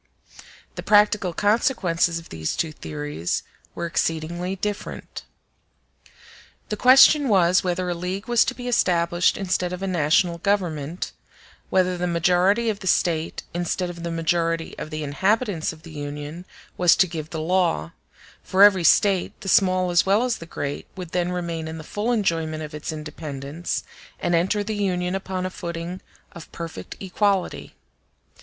[0.73, 3.43] The practical consequences of these two theories
[3.75, 5.21] were exceedingly different.
[6.69, 11.11] The question was, whether a league was to be established instead of a national Government;
[11.69, 15.91] whether the majority of the State, instead of the majority of the inhabitants of the
[15.91, 16.45] Union,
[16.77, 17.91] was to give the law:
[18.43, 21.83] for every State, the small as well as the great, would then remain in the
[21.83, 23.83] full enjoyment of its independence,
[24.19, 27.75] and enter the Union upon a footing of perfect equality.